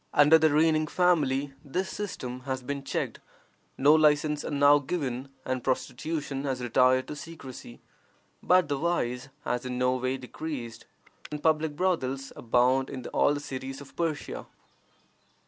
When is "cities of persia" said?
13.39-14.47